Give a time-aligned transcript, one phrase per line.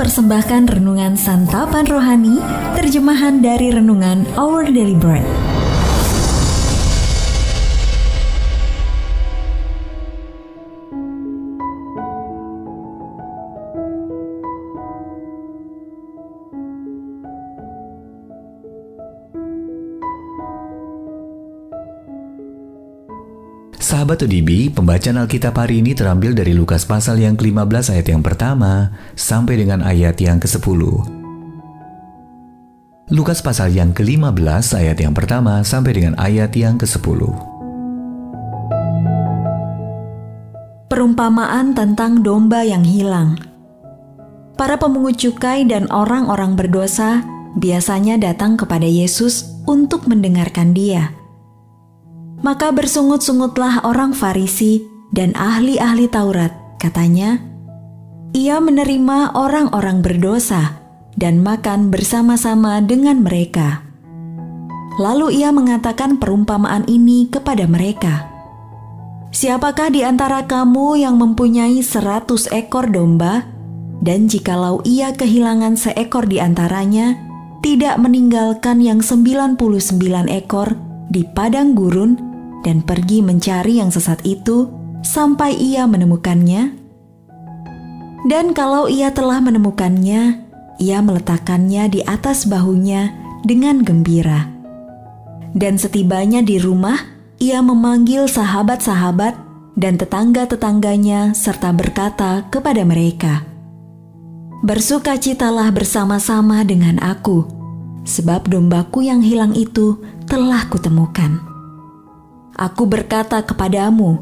[0.00, 2.40] mempersembahkan renungan santapan rohani,
[2.72, 5.49] terjemahan dari renungan Our Daily Bread.
[23.80, 28.92] Sahabat ODB, pembacaan Alkitab hari ini terambil dari Lukas pasal yang ke-15 ayat yang pertama
[29.16, 30.84] sampai dengan ayat yang ke-10.
[33.08, 37.24] Lukas pasal yang ke-15 ayat yang pertama sampai dengan ayat yang ke-10.
[40.92, 43.40] Perumpamaan tentang domba yang hilang.
[44.60, 47.24] Para pemungut cukai dan orang-orang berdosa
[47.56, 51.19] biasanya datang kepada Yesus untuk mendengarkan Dia.
[52.40, 54.80] Maka bersungut-sungutlah orang Farisi
[55.12, 57.36] dan ahli-ahli Taurat, katanya,
[58.32, 60.80] ia menerima orang-orang berdosa
[61.20, 63.84] dan makan bersama-sama dengan mereka.
[64.96, 68.24] Lalu ia mengatakan perumpamaan ini kepada mereka.
[69.36, 73.44] Siapakah di antara kamu yang mempunyai seratus ekor domba,
[74.00, 77.20] dan jikalau ia kehilangan seekor di antaranya,
[77.60, 80.72] tidak meninggalkan yang sembilan puluh sembilan ekor
[81.12, 82.29] di padang gurun
[82.60, 84.68] dan pergi mencari yang sesat itu
[85.00, 86.76] sampai ia menemukannya.
[88.28, 90.44] Dan kalau ia telah menemukannya,
[90.76, 94.48] ia meletakkannya di atas bahunya dengan gembira.
[95.56, 97.00] Dan setibanya di rumah,
[97.40, 99.34] ia memanggil sahabat-sahabat
[99.80, 103.48] dan tetangga-tetangganya serta berkata kepada mereka,
[104.60, 107.48] Bersukacitalah bersama-sama dengan aku,
[108.04, 109.96] sebab dombaku yang hilang itu
[110.28, 111.49] telah kutemukan.'
[112.60, 114.20] Aku berkata kepadamu,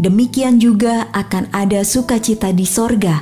[0.00, 3.20] demikian juga akan ada sukacita di sorga,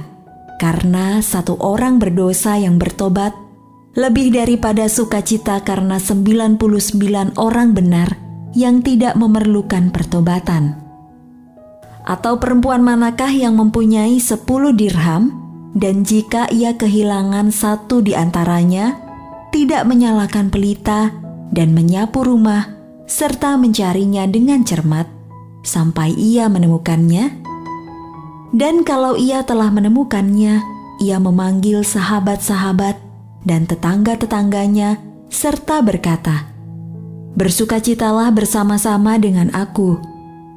[0.62, 3.34] karena satu orang berdosa yang bertobat
[3.98, 8.14] lebih daripada sukacita karena 99 orang benar
[8.55, 10.79] yang tidak memerlukan pertobatan.
[12.06, 14.46] Atau perempuan manakah yang mempunyai 10
[14.79, 15.34] dirham
[15.74, 19.02] dan jika ia kehilangan satu di antaranya,
[19.50, 21.11] tidak menyalakan pelita
[21.50, 22.73] dan menyapu rumah
[23.05, 25.09] serta mencarinya dengan cermat
[25.65, 27.41] sampai ia menemukannya.
[28.55, 30.63] Dan kalau ia telah menemukannya,
[31.03, 32.97] ia memanggil sahabat-sahabat
[33.42, 36.48] dan tetangga-tetangganya serta berkata,
[37.35, 39.98] Bersukacitalah bersama-sama dengan aku,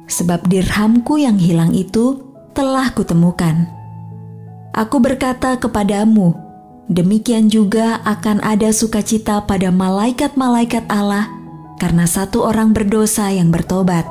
[0.06, 2.22] sebab dirhamku yang hilang itu
[2.54, 3.66] telah kutemukan.
[4.78, 6.38] Aku berkata kepadamu,
[6.86, 11.37] demikian juga akan ada sukacita pada malaikat-malaikat Allah
[11.78, 14.04] karena satu orang berdosa yang bertobat.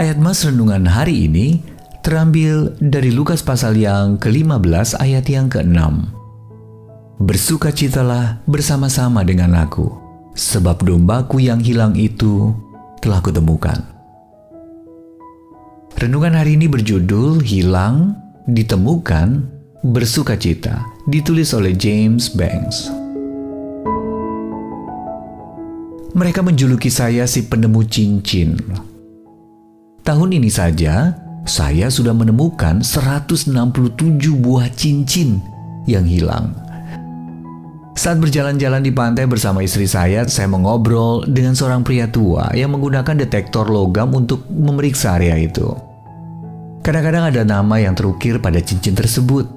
[0.00, 1.60] Ayat Mas Renungan hari ini
[2.00, 5.76] terambil dari Lukas pasal yang ke-15 ayat yang ke-6.
[7.20, 9.92] Bersukacitalah bersama-sama dengan aku,
[10.32, 12.56] sebab dombaku yang hilang itu
[13.04, 13.76] telah kutemukan.
[16.00, 18.16] Renungan hari ini berjudul Hilang,
[18.48, 19.44] Ditemukan,
[19.84, 20.80] Bersukacita,
[21.12, 22.99] ditulis oleh James Banks.
[26.20, 28.52] Mereka menjuluki saya si penemu cincin.
[30.04, 31.16] Tahun ini saja,
[31.48, 33.56] saya sudah menemukan 167
[34.36, 35.40] buah cincin
[35.88, 36.52] yang hilang.
[37.96, 43.16] Saat berjalan-jalan di pantai bersama istri saya, saya mengobrol dengan seorang pria tua yang menggunakan
[43.16, 45.72] detektor logam untuk memeriksa area itu.
[46.84, 49.48] Kadang-kadang ada nama yang terukir pada cincin tersebut.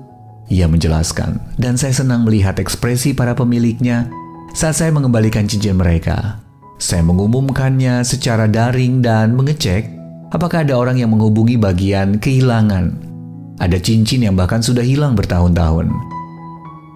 [0.48, 4.08] Ia menjelaskan, dan saya senang melihat ekspresi para pemiliknya
[4.56, 6.40] saat saya mengembalikan cincin mereka.
[6.82, 9.88] Saya mengumumkannya secara daring dan mengecek
[10.34, 12.98] apakah ada orang yang menghubungi bagian kehilangan.
[13.62, 15.94] Ada cincin yang bahkan sudah hilang bertahun-tahun.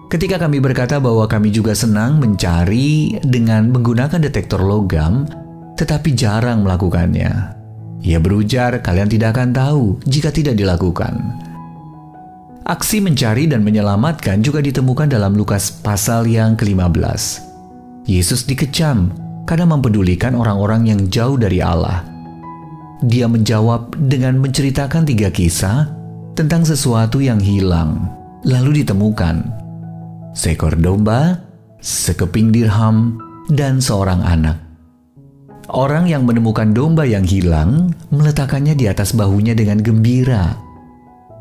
[0.08, 5.28] Ketika kami berkata bahwa kami juga senang mencari dengan menggunakan detektor logam,
[5.76, 7.54] tetapi jarang melakukannya.
[8.02, 11.18] Ia berujar, kalian tidak akan tahu jika tidak dilakukan.
[12.68, 17.44] Aksi mencari dan menyelamatkan juga ditemukan dalam Lukas pasal yang ke-15.
[18.08, 19.12] Yesus dikecam
[19.48, 22.04] karena mempedulikan orang-orang yang jauh dari Allah.
[23.00, 25.88] Dia menjawab dengan menceritakan tiga kisah
[26.36, 28.12] tentang sesuatu yang hilang,
[28.44, 29.40] lalu ditemukan.
[30.36, 31.40] Seekor domba,
[31.80, 33.16] sekeping dirham,
[33.48, 34.60] dan seorang anak.
[35.72, 40.56] Orang yang menemukan domba yang hilang meletakkannya di atas bahunya dengan gembira.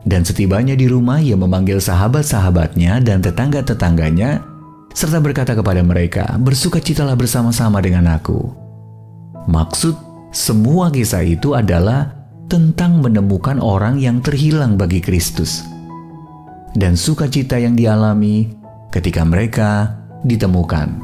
[0.08, 4.40] Dan setibanya di rumah, ia memanggil sahabat-sahabatnya dan tetangga-tetangganya
[4.98, 8.50] serta berkata kepada mereka, "Bersukacitalah bersama-sama dengan aku."
[9.46, 9.94] Maksud
[10.34, 12.18] semua kisah itu adalah
[12.50, 15.62] tentang menemukan orang yang terhilang bagi Kristus.
[16.78, 18.54] dan sukacita yang dialami
[18.94, 21.02] ketika mereka ditemukan.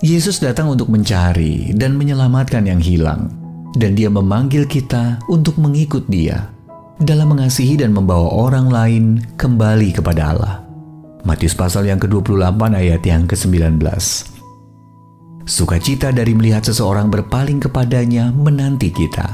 [0.00, 3.28] Yesus datang untuk mencari dan menyelamatkan yang hilang,
[3.76, 6.48] dan Dia memanggil kita untuk mengikut Dia
[7.04, 9.04] dalam mengasihi dan membawa orang lain
[9.36, 10.63] kembali kepada Allah.
[11.24, 13.80] Matius pasal yang ke-28 ayat yang ke-19.
[15.48, 19.24] Sukacita dari melihat seseorang berpaling kepadanya menanti kita.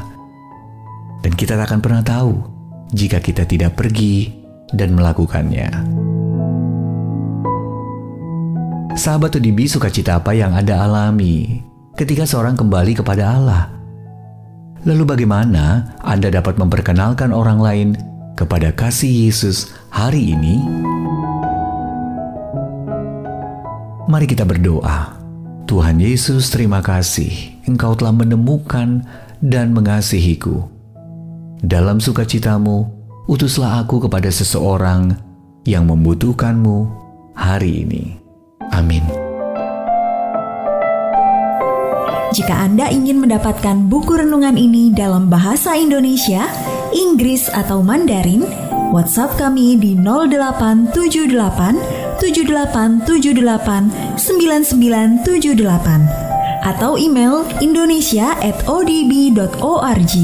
[1.18, 2.38] Dan kita tak akan pernah tahu
[2.94, 4.30] jika kita tidak pergi
[4.70, 5.66] dan melakukannya.
[8.94, 11.58] Sahabat Udibi sukacita apa yang Anda alami
[11.98, 13.66] ketika seorang kembali kepada Allah?
[14.86, 17.88] Lalu bagaimana Anda dapat memperkenalkan orang lain
[18.38, 20.62] kepada kasih Yesus hari ini?
[24.10, 25.22] Mari kita berdoa.
[25.70, 27.30] Tuhan Yesus, terima kasih
[27.70, 29.06] Engkau telah menemukan
[29.38, 30.66] dan mengasihiku.
[31.62, 32.90] Dalam sukacitamu,
[33.30, 35.14] utuslah aku kepada seseorang
[35.62, 36.90] yang membutuhkanmu
[37.38, 38.18] hari ini.
[38.74, 39.06] Amin.
[42.34, 46.50] Jika Anda ingin mendapatkan buku renungan ini dalam bahasa Indonesia,
[46.90, 48.42] Inggris atau Mandarin,
[48.90, 56.28] WhatsApp kami di 0878 7878 9978
[56.60, 60.14] atau email indonesia@odb.org.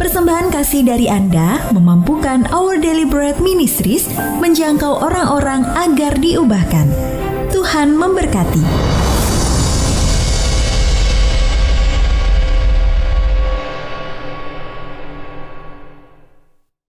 [0.00, 4.08] Persembahan kasih dari Anda memampukan Our Bread Ministries
[4.40, 6.88] menjangkau orang-orang agar diubahkan.
[7.52, 8.64] Tuhan memberkati.